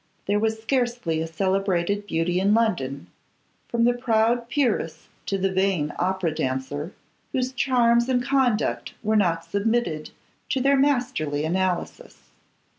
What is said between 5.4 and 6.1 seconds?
vain